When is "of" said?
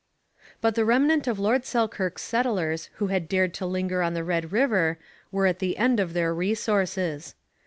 1.27-1.37, 5.99-6.13